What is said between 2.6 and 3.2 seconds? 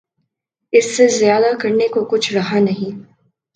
نہیں۔